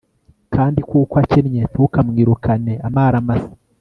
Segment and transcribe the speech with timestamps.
[0.55, 3.51] kandi kuko akennye, ntukamwirukane amara masa